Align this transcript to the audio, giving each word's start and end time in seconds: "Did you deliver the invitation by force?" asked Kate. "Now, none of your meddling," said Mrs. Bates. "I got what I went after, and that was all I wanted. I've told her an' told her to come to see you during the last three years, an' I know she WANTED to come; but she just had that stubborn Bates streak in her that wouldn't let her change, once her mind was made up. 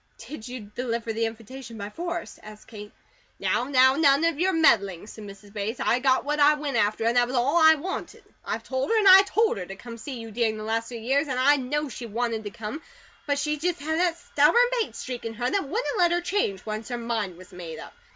"Did 0.17 0.47
you 0.47 0.61
deliver 0.61 1.13
the 1.13 1.27
invitation 1.27 1.77
by 1.77 1.91
force?" 1.91 2.39
asked 2.41 2.65
Kate. 2.67 2.91
"Now, 3.39 3.65
none 3.65 4.25
of 4.25 4.39
your 4.39 4.51
meddling," 4.51 5.05
said 5.05 5.25
Mrs. 5.25 5.53
Bates. 5.53 5.79
"I 5.79 5.99
got 5.99 6.25
what 6.25 6.39
I 6.39 6.55
went 6.55 6.75
after, 6.75 7.03
and 7.05 7.15
that 7.15 7.27
was 7.27 7.35
all 7.35 7.57
I 7.57 7.75
wanted. 7.75 8.23
I've 8.43 8.63
told 8.63 8.89
her 8.89 8.97
an' 8.97 9.25
told 9.25 9.57
her 9.59 9.65
to 9.67 9.75
come 9.75 9.97
to 9.97 10.01
see 10.01 10.19
you 10.19 10.31
during 10.31 10.57
the 10.57 10.63
last 10.63 10.87
three 10.87 11.01
years, 11.01 11.27
an' 11.27 11.37
I 11.37 11.57
know 11.57 11.87
she 11.87 12.07
WANTED 12.07 12.45
to 12.45 12.49
come; 12.49 12.81
but 13.27 13.37
she 13.37 13.57
just 13.57 13.79
had 13.79 13.99
that 13.99 14.17
stubborn 14.17 14.65
Bates 14.81 14.97
streak 14.97 15.23
in 15.23 15.35
her 15.35 15.47
that 15.51 15.69
wouldn't 15.69 15.97
let 15.99 16.11
her 16.11 16.21
change, 16.21 16.65
once 16.65 16.89
her 16.89 16.97
mind 16.97 17.37
was 17.37 17.53
made 17.53 17.77
up. 17.77 17.93